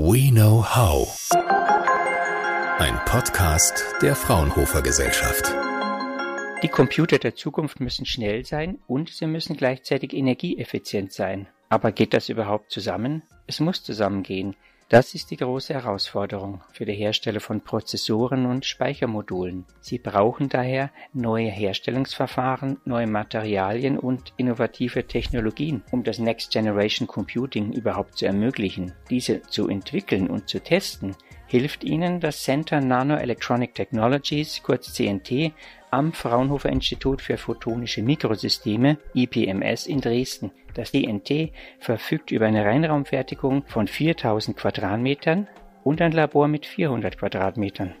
[0.00, 1.28] We Know How.
[2.78, 5.52] Ein Podcast der Fraunhofer Gesellschaft.
[6.62, 11.48] Die Computer der Zukunft müssen schnell sein und sie müssen gleichzeitig energieeffizient sein.
[11.68, 13.24] Aber geht das überhaupt zusammen?
[13.48, 14.54] Es muss zusammengehen.
[14.90, 19.66] Das ist die große Herausforderung für die Hersteller von Prozessoren und Speichermodulen.
[19.82, 27.70] Sie brauchen daher neue Herstellungsverfahren, neue Materialien und innovative Technologien, um das Next Generation Computing
[27.74, 28.94] überhaupt zu ermöglichen.
[29.10, 31.14] Diese zu entwickeln und zu testen,
[31.48, 35.52] hilft ihnen das Center Nano Electronic Technologies, kurz CNT,
[35.90, 40.52] am Fraunhofer Institut für Photonische Mikrosysteme IPMS in Dresden.
[40.74, 45.48] Das CNT verfügt über eine Reinraumfertigung von 4000 Quadratmetern
[45.82, 47.94] und ein Labor mit 400 Quadratmetern.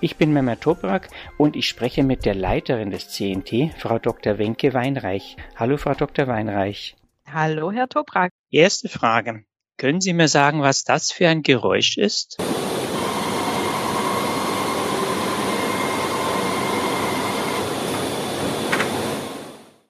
[0.00, 1.08] Ich bin Mehmet Toprak
[1.38, 4.38] und ich spreche mit der Leiterin des CNT, Frau Dr.
[4.38, 5.36] Wenke Weinreich.
[5.56, 6.26] Hallo, Frau Dr.
[6.28, 6.96] Weinreich.
[7.26, 8.30] Hallo, Herr Toprak.
[8.50, 9.44] Erste Frage.
[9.78, 12.38] Können Sie mir sagen, was das für ein Geräusch ist?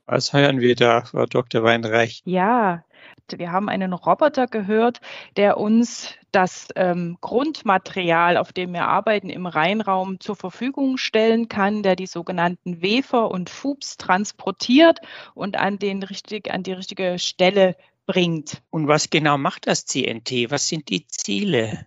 [0.07, 1.65] Was hören wir da, Frau Dr.
[1.65, 2.23] Weinreich?
[2.25, 2.85] Ja,
[3.29, 5.01] wir haben einen Roboter gehört,
[5.37, 11.83] der uns das ähm, Grundmaterial, auf dem wir arbeiten, im Reinraum zur Verfügung stellen kann,
[11.83, 15.01] der die sogenannten Wefer und Fubs transportiert
[15.35, 17.75] und an, den richtig, an die richtige Stelle
[18.07, 18.63] bringt.
[18.71, 20.51] Und was genau macht das CNT?
[20.51, 21.85] Was sind die Ziele?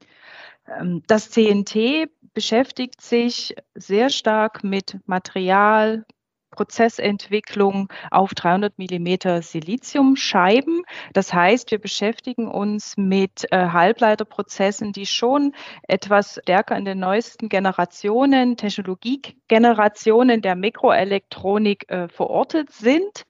[0.68, 6.06] Ähm, das CNT beschäftigt sich sehr stark mit Material,
[6.52, 10.84] Prozessentwicklung auf 300 Millimeter Siliziumscheiben.
[11.14, 15.54] Das heißt, wir beschäftigen uns mit äh, Halbleiterprozessen, die schon
[15.88, 23.26] etwas stärker in den neuesten Generationen, Technologiegenerationen der Mikroelektronik äh, verortet sind.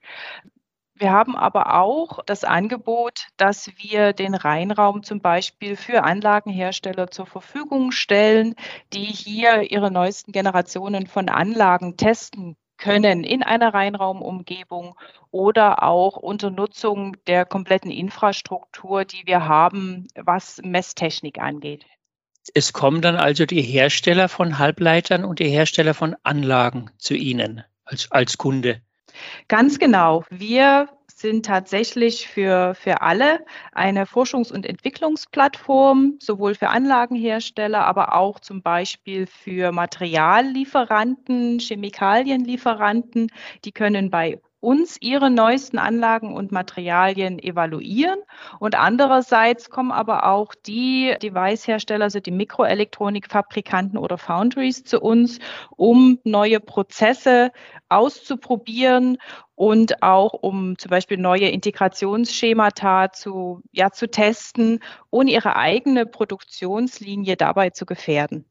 [0.94, 7.24] Wir haben aber auch das Angebot, dass wir den Reinraum zum Beispiel für Anlagenhersteller zur
[7.24, 8.54] Verfügung stellen,
[8.92, 14.96] die hier ihre neuesten Generationen von Anlagen testen können in einer Reinraumumgebung
[15.30, 21.86] oder auch unter Nutzung der kompletten Infrastruktur, die wir haben, was Messtechnik angeht.
[22.54, 27.62] Es kommen dann also die Hersteller von Halbleitern und die Hersteller von Anlagen zu Ihnen
[27.84, 28.80] als, als Kunde.
[29.48, 30.24] Ganz genau.
[30.30, 30.88] Wir
[31.20, 38.62] sind tatsächlich für, für alle eine Forschungs- und Entwicklungsplattform, sowohl für Anlagenhersteller, aber auch zum
[38.62, 43.30] Beispiel für Materiallieferanten, Chemikalienlieferanten.
[43.64, 48.20] Die können bei uns ihre neuesten Anlagen und Materialien evaluieren.
[48.58, 55.38] Und andererseits kommen aber auch die Device-Hersteller, also die Mikroelektronikfabrikanten oder Foundries zu uns,
[55.76, 57.52] um neue Prozesse
[57.88, 59.18] auszuprobieren
[59.54, 67.36] und auch um zum Beispiel neue Integrationsschemata zu, ja, zu testen, ohne ihre eigene Produktionslinie
[67.36, 68.44] dabei zu gefährden.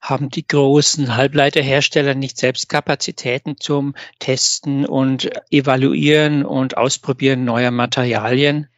[0.00, 8.68] Haben die großen Halbleiterhersteller nicht selbst Kapazitäten zum Testen und Evaluieren und Ausprobieren neuer Materialien?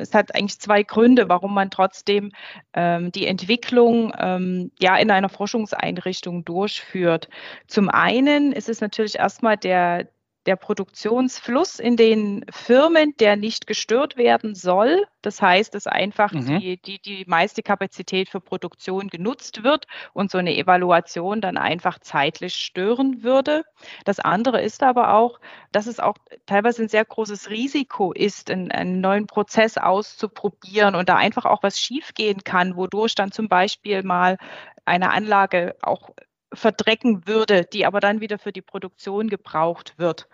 [0.00, 2.32] es hat eigentlich zwei Gründe, warum man trotzdem
[2.74, 7.28] ähm, die Entwicklung ähm, ja in einer Forschungseinrichtung durchführt.
[7.66, 10.08] Zum einen ist es natürlich erstmal der,
[10.46, 15.06] der Produktionsfluss in den Firmen, der nicht gestört werden soll.
[15.22, 16.58] Das heißt, dass einfach mhm.
[16.58, 21.98] die, die, die meiste Kapazität für Produktion genutzt wird und so eine Evaluation dann einfach
[21.98, 23.64] zeitlich stören würde.
[24.04, 25.40] Das andere ist aber auch,
[25.72, 26.16] dass es auch
[26.46, 31.62] teilweise ein sehr großes Risiko ist, einen, einen neuen Prozess auszuprobieren und da einfach auch
[31.62, 34.36] was schiefgehen kann, wodurch dann zum Beispiel mal
[34.84, 36.10] eine Anlage auch
[36.54, 40.28] verdrecken würde, die aber dann wieder für die Produktion gebraucht wird.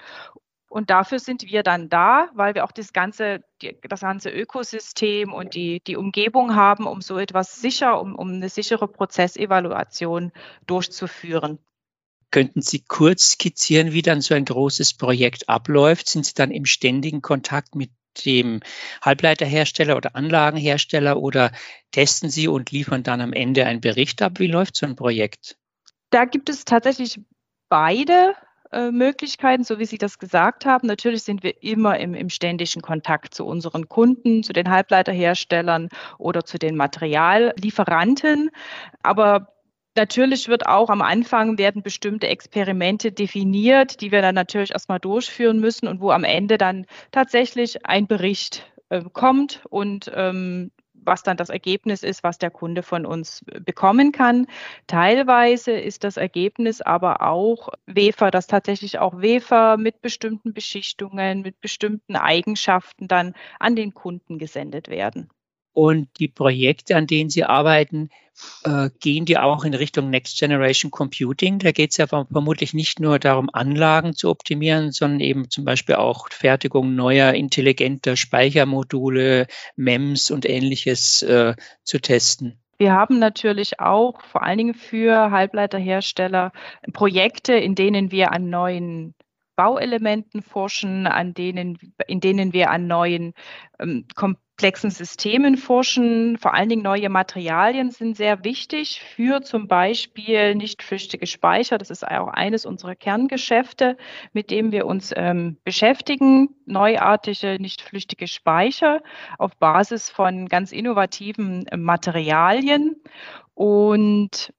[0.71, 3.43] Und dafür sind wir dann da, weil wir auch das ganze,
[3.83, 8.49] das ganze Ökosystem und die, die Umgebung haben, um so etwas sicher, um, um eine
[8.49, 10.31] sichere Prozessevaluation
[10.69, 11.59] durchzuführen.
[12.31, 16.09] Könnten Sie kurz skizzieren, wie dann so ein großes Projekt abläuft?
[16.09, 17.91] Sind Sie dann im ständigen Kontakt mit
[18.25, 18.61] dem
[19.03, 21.51] Halbleiterhersteller oder Anlagenhersteller oder
[21.91, 24.39] testen Sie und liefern dann am Ende einen Bericht ab?
[24.39, 25.57] Wie läuft so ein Projekt?
[26.11, 27.21] Da gibt es tatsächlich
[27.69, 28.35] beide
[28.73, 30.87] äh, Möglichkeiten, so wie Sie das gesagt haben.
[30.87, 36.45] Natürlich sind wir immer im, im ständigen Kontakt zu unseren Kunden, zu den Halbleiterherstellern oder
[36.45, 38.51] zu den Materiallieferanten.
[39.03, 39.49] Aber
[39.97, 45.59] Natürlich wird auch am Anfang werden bestimmte Experimente definiert, die wir dann natürlich erstmal durchführen
[45.59, 50.71] müssen und wo am Ende dann tatsächlich ein Bericht äh, kommt und ähm,
[51.05, 54.47] was dann das Ergebnis ist, was der Kunde von uns bekommen kann.
[54.87, 61.61] Teilweise ist das Ergebnis aber auch Wefer, dass tatsächlich auch Wefer mit bestimmten Beschichtungen, mit
[61.61, 65.31] bestimmten Eigenschaften dann an den Kunden gesendet werden.
[65.73, 68.11] Und die Projekte, an denen Sie arbeiten,
[68.65, 71.59] äh, gehen die auch in Richtung Next Generation Computing.
[71.59, 75.97] Da geht es ja vermutlich nicht nur darum, Anlagen zu optimieren, sondern eben zum Beispiel
[75.97, 79.47] auch Fertigung neuer intelligenter Speichermodule,
[79.77, 82.59] MEMS und ähnliches äh, zu testen.
[82.79, 86.51] Wir haben natürlich auch vor allen Dingen für Halbleiterhersteller
[86.95, 89.15] Projekte, in denen wir an neuen
[89.61, 91.77] Bauelementen forschen, an denen,
[92.07, 93.35] in denen wir an neuen
[93.79, 96.39] ähm, komplexen Systemen forschen.
[96.39, 101.77] Vor allen Dingen neue Materialien sind sehr wichtig für zum Beispiel nicht flüchtige Speicher.
[101.77, 103.99] Das ist auch eines unserer Kerngeschäfte,
[104.33, 106.49] mit dem wir uns ähm, beschäftigen.
[106.65, 109.03] Neuartige, nicht flüchtige Speicher
[109.37, 112.97] auf Basis von ganz innovativen äh, Materialien.
[113.53, 114.55] Und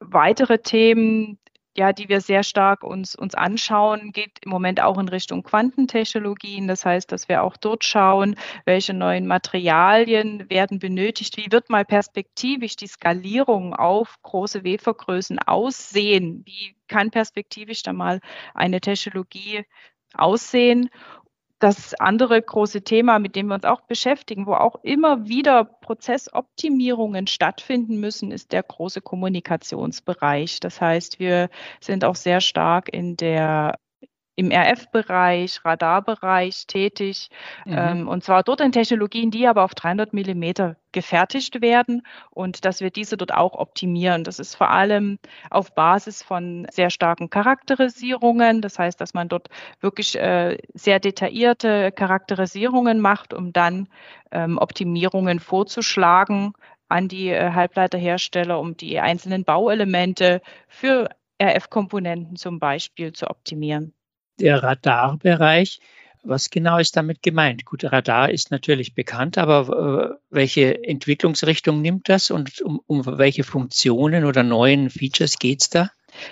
[0.00, 1.38] weitere Themen,
[1.76, 6.68] ja, die wir sehr stark uns, uns anschauen, geht im Moment auch in Richtung Quantentechnologien.
[6.68, 11.36] Das heißt, dass wir auch dort schauen, welche neuen Materialien werden benötigt.
[11.36, 16.42] Wie wird mal perspektivisch die Skalierung auf große Wefergrößen aussehen?
[16.46, 18.20] Wie kann perspektivisch da mal
[18.54, 19.64] eine Technologie
[20.14, 20.90] aussehen?
[21.58, 27.26] Das andere große Thema, mit dem wir uns auch beschäftigen, wo auch immer wieder Prozessoptimierungen
[27.26, 30.60] stattfinden müssen, ist der große Kommunikationsbereich.
[30.60, 31.48] Das heißt, wir
[31.80, 33.76] sind auch sehr stark in der
[34.36, 37.30] im RF-Bereich, Radarbereich tätig.
[37.64, 37.74] Mhm.
[37.76, 42.80] Ähm, und zwar dort in Technologien, die aber auf 300 Millimeter gefertigt werden und dass
[42.80, 44.24] wir diese dort auch optimieren.
[44.24, 45.18] Das ist vor allem
[45.50, 48.60] auf Basis von sehr starken Charakterisierungen.
[48.60, 49.48] Das heißt, dass man dort
[49.80, 53.88] wirklich äh, sehr detaillierte Charakterisierungen macht, um dann
[54.32, 56.52] ähm, Optimierungen vorzuschlagen
[56.88, 61.08] an die äh, Halbleiterhersteller, um die einzelnen Bauelemente für
[61.42, 63.95] RF-Komponenten zum Beispiel zu optimieren
[64.40, 65.80] der Radarbereich.
[66.22, 67.64] Was genau ist damit gemeint?
[67.64, 73.44] Gut, Radar ist natürlich bekannt, aber äh, welche Entwicklungsrichtung nimmt das und um, um welche
[73.44, 75.90] Funktionen oder neuen Features geht es da?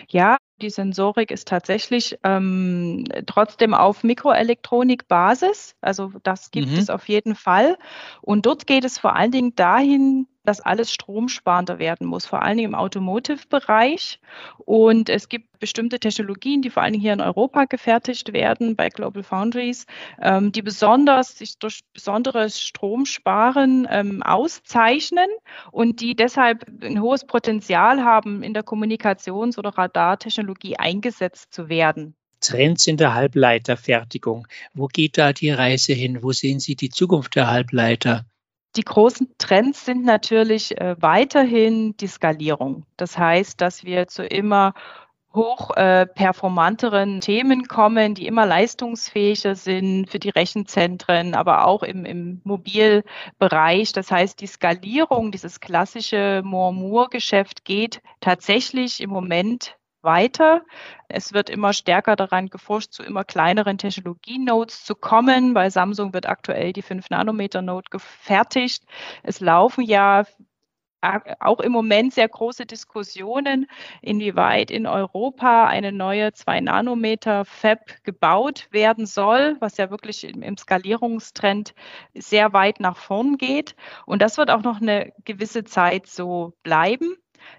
[0.08, 5.76] Ja, die Sensorik ist tatsächlich ähm, trotzdem auf Mikroelektronik-Basis.
[5.80, 6.78] Also das gibt mhm.
[6.78, 7.76] es auf jeden Fall.
[8.20, 12.58] Und dort geht es vor allen Dingen dahin, dass alles stromsparender werden muss, vor allen
[12.58, 14.20] Dingen im Automotive-Bereich.
[14.58, 18.90] Und es gibt bestimmte Technologien, die vor allen Dingen hier in Europa gefertigt werden bei
[18.90, 19.86] Global Foundries,
[20.20, 25.28] ähm, die besonders sich durch besonderes Stromsparen ähm, auszeichnen
[25.72, 32.14] und die deshalb ein hohes Potenzial haben, in der Kommunikations- oder Radartechnologie eingesetzt zu werden.
[32.40, 34.46] Trends in der Halbleiterfertigung.
[34.74, 36.22] Wo geht da die Reise hin?
[36.22, 38.26] Wo sehen Sie die Zukunft der Halbleiter?
[38.76, 42.84] Die großen Trends sind natürlich äh, weiterhin die Skalierung.
[42.96, 44.74] Das heißt, dass wir zu immer
[45.34, 52.04] hoch äh, performanteren Themen kommen, die immer leistungsfähiger sind für die Rechenzentren, aber auch im,
[52.04, 53.92] im Mobilbereich.
[53.92, 60.62] Das heißt, die Skalierung, dieses klassische Moor-Moor-Geschäft geht tatsächlich im Moment weiter.
[61.08, 65.54] Es wird immer stärker daran geforscht, zu immer kleineren Technologie-Nodes zu kommen.
[65.54, 68.84] Bei Samsung wird aktuell die 5-Nanometer-Node gefertigt.
[69.22, 70.24] Es laufen ja
[71.40, 73.66] auch im Moment sehr große Diskussionen,
[74.00, 81.74] inwieweit in Europa eine neue 2-Nanometer-Fab gebaut werden soll, was ja wirklich im, Skalierungstrend
[82.14, 83.74] sehr weit nach vorn geht.
[84.06, 87.16] Und das wird auch noch eine gewisse Zeit so bleiben.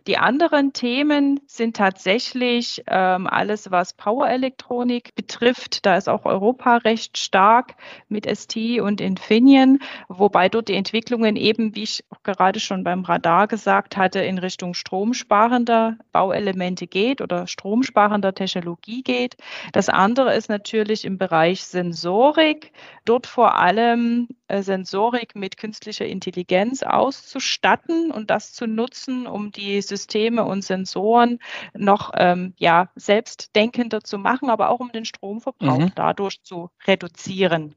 [0.07, 5.85] Die anderen Themen sind tatsächlich ähm, alles, was Powerelektronik betrifft.
[5.85, 7.75] Da ist auch Europa recht stark
[8.07, 13.03] mit ST und Infineon, wobei dort die Entwicklungen eben, wie ich auch gerade schon beim
[13.03, 19.37] Radar gesagt hatte, in Richtung stromsparender Bauelemente geht oder stromsparender Technologie geht.
[19.73, 22.71] Das andere ist natürlich im Bereich Sensorik.
[23.05, 29.74] Dort vor allem äh, Sensorik mit künstlicher Intelligenz auszustatten und das zu nutzen, um die
[29.81, 31.39] Systeme und Sensoren
[31.73, 35.91] noch ähm, ja, selbstdenkender zu machen, aber auch um den Stromverbrauch mhm.
[35.95, 37.75] dadurch zu reduzieren.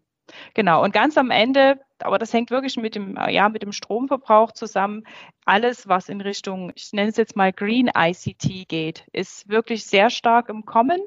[0.55, 4.53] Genau, und ganz am Ende, aber das hängt wirklich mit dem, ja, mit dem Stromverbrauch
[4.53, 5.05] zusammen.
[5.45, 10.11] Alles, was in Richtung, ich nenne es jetzt mal Green ICT geht, ist wirklich sehr
[10.11, 11.01] stark im Kommen.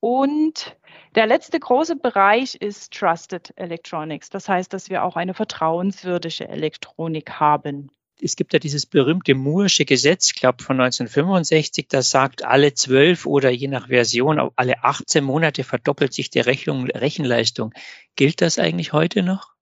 [0.00, 0.76] Und
[1.14, 4.28] der letzte große Bereich ist Trusted Electronics.
[4.28, 7.90] Das heißt, dass wir auch eine vertrauenswürdige Elektronik haben.
[8.20, 13.50] Es gibt ja dieses berühmte Moore'sche Gesetz, glaube von 1965, das sagt, alle zwölf oder
[13.50, 17.74] je nach Version, alle 18 Monate verdoppelt sich die Rechnung, Rechenleistung.
[18.16, 19.54] Gilt das eigentlich heute noch?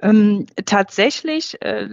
[0.00, 1.88] Ähm, tatsächlich äh,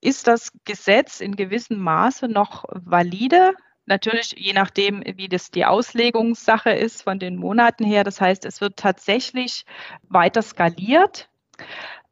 [0.00, 3.52] ist das Gesetz in gewissem Maße noch valide.
[3.86, 8.04] Natürlich, je nachdem, wie das die Auslegungssache ist von den Monaten her.
[8.04, 9.64] Das heißt, es wird tatsächlich
[10.02, 11.30] weiter skaliert.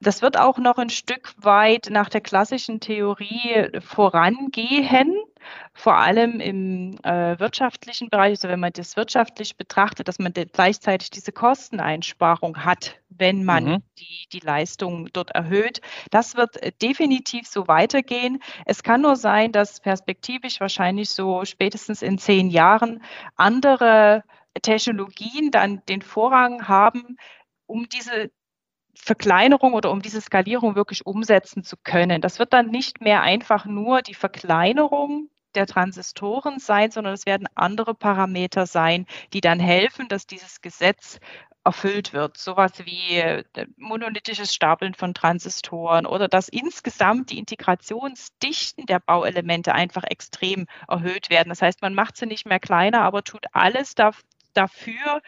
[0.00, 5.16] Das wird auch noch ein Stück weit nach der klassischen Theorie vorangehen,
[5.72, 11.10] vor allem im äh, wirtschaftlichen Bereich, also wenn man das wirtschaftlich betrachtet, dass man gleichzeitig
[11.10, 13.82] diese Kosteneinsparung hat, wenn man mhm.
[13.98, 15.80] die, die Leistung dort erhöht.
[16.10, 18.42] Das wird definitiv so weitergehen.
[18.66, 23.02] Es kann nur sein, dass perspektivisch wahrscheinlich so spätestens in zehn Jahren
[23.36, 24.24] andere
[24.60, 27.16] Technologien dann den Vorrang haben,
[27.66, 28.30] um diese
[28.96, 32.20] Verkleinerung oder um diese Skalierung wirklich umsetzen zu können.
[32.20, 37.48] Das wird dann nicht mehr einfach nur die Verkleinerung der Transistoren sein, sondern es werden
[37.54, 41.18] andere Parameter sein, die dann helfen, dass dieses Gesetz
[41.64, 42.36] erfüllt wird.
[42.36, 43.44] Sowas wie äh,
[43.76, 51.48] monolithisches Stapeln von Transistoren oder dass insgesamt die Integrationsdichten der Bauelemente einfach extrem erhöht werden.
[51.48, 53.94] Das heißt, man macht sie nicht mehr kleiner, aber tut alles
[54.56, 55.22] dafür,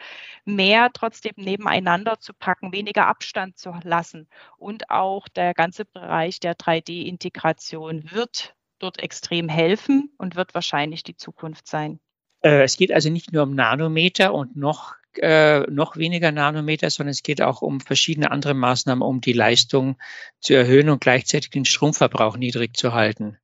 [0.45, 4.27] mehr trotzdem nebeneinander zu packen, weniger Abstand zu lassen.
[4.57, 11.15] Und auch der ganze Bereich der 3D-Integration wird dort extrem helfen und wird wahrscheinlich die
[11.15, 11.99] Zukunft sein.
[12.41, 17.11] Äh, es geht also nicht nur um Nanometer und noch, äh, noch weniger Nanometer, sondern
[17.11, 19.97] es geht auch um verschiedene andere Maßnahmen, um die Leistung
[20.39, 23.37] zu erhöhen und gleichzeitig den Stromverbrauch niedrig zu halten.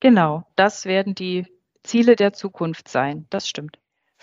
[0.00, 1.46] Genau, das werden die
[1.82, 3.26] Ziele der Zukunft sein.
[3.30, 3.78] Das stimmt.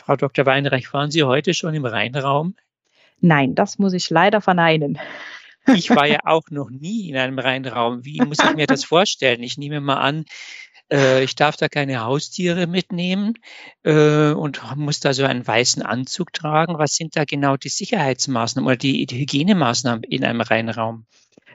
[0.06, 0.46] Frau Dr.
[0.46, 2.56] Weinreich, waren Sie heute schon im Rheinraum?
[3.22, 5.00] Nein, das muss ich leider verneinen.
[5.74, 8.04] Ich war ja auch noch nie in einem Rheinraum.
[8.04, 9.42] Wie muss ich mir das vorstellen?
[9.44, 10.26] Ich nehme mal an,
[10.92, 13.36] äh, ich darf da keine Haustiere mitnehmen
[13.84, 16.78] äh, und muss da so einen weißen Anzug tragen.
[16.78, 21.06] Was sind da genau die Sicherheitsmaßnahmen oder die, die Hygienemaßnahmen in einem Rheinraum?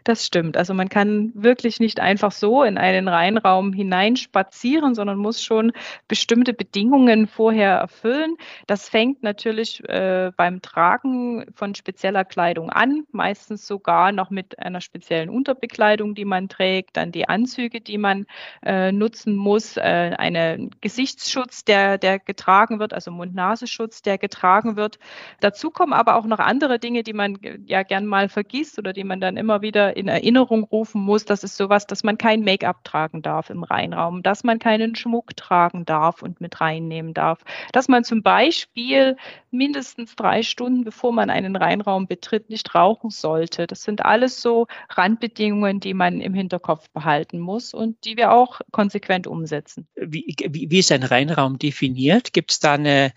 [0.04, 0.56] Das stimmt.
[0.56, 5.72] Also man kann wirklich nicht einfach so in einen Reinraum hineinspazieren, sondern muss schon
[6.06, 8.36] bestimmte Bedingungen vorher erfüllen.
[8.66, 14.80] Das fängt natürlich äh, beim Tragen von spezieller Kleidung an, meistens sogar noch mit einer
[14.80, 18.26] speziellen Unterbekleidung, die man trägt, dann die Anzüge, die man
[18.64, 24.98] äh, nutzen muss, äh, einen Gesichtsschutz, der, der getragen wird, also Mund-Nasenschutz, der getragen wird.
[25.40, 29.04] Dazu kommen aber auch noch andere Dinge, die man ja gern mal vergisst oder die
[29.04, 32.84] man dann immer wieder in Erinnerung rufen muss, das ist sowas, dass man kein Make-up
[32.84, 37.88] tragen darf im Reinraum, dass man keinen Schmuck tragen darf und mit reinnehmen darf, dass
[37.88, 39.16] man zum Beispiel
[39.50, 43.66] mindestens drei Stunden, bevor man einen Reinraum betritt, nicht rauchen sollte.
[43.66, 48.60] Das sind alles so Randbedingungen, die man im Hinterkopf behalten muss und die wir auch
[48.72, 49.88] konsequent umsetzen.
[49.96, 52.32] Wie, wie, wie ist ein Reinraum definiert?
[52.32, 53.12] Gibt es da eine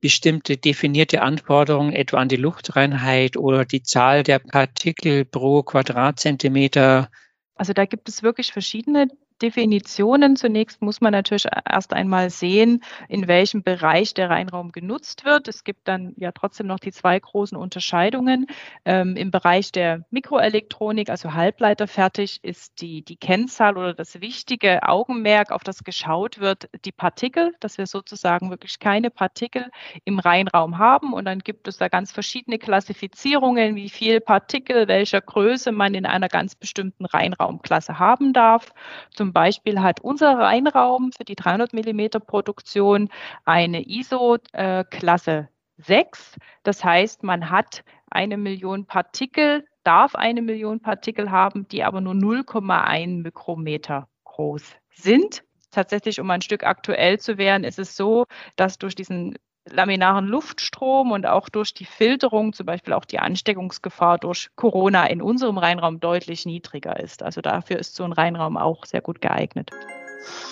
[0.00, 7.10] bestimmte definierte Anforderungen etwa an die Luftreinheit oder die Zahl der Partikel pro Quadratzentimeter?
[7.54, 9.08] Also da gibt es wirklich verschiedene
[9.42, 10.36] Definitionen.
[10.36, 15.48] Zunächst muss man natürlich erst einmal sehen, in welchem Bereich der Reinraum genutzt wird.
[15.48, 18.46] Es gibt dann ja trotzdem noch die zwei großen Unterscheidungen.
[18.84, 25.52] Ähm, Im Bereich der Mikroelektronik, also Halbleiterfertig, ist die, die Kennzahl oder das wichtige Augenmerk,
[25.52, 29.70] auf das geschaut wird, die Partikel, dass wir sozusagen wirklich keine Partikel
[30.04, 31.12] im Reinraum haben.
[31.12, 36.06] Und dann gibt es da ganz verschiedene Klassifizierungen, wie viel Partikel, welcher Größe man in
[36.06, 38.72] einer ganz bestimmten Reinraumklasse haben darf.
[39.14, 43.08] Zum zum Beispiel hat unser Reinraum für die 300 Millimeter Produktion
[43.44, 46.36] eine ISO-Klasse äh, 6.
[46.64, 52.14] Das heißt, man hat eine Million Partikel, darf eine Million Partikel haben, die aber nur
[52.14, 55.44] 0,1 Mikrometer groß sind.
[55.70, 59.36] Tatsächlich, um ein Stück aktuell zu werden, ist es so, dass durch diesen
[59.68, 65.22] laminaren Luftstrom und auch durch die Filterung, zum Beispiel auch die Ansteckungsgefahr durch Corona in
[65.22, 67.22] unserem Reinraum deutlich niedriger ist.
[67.22, 69.70] Also dafür ist so ein Reinraum auch sehr gut geeignet.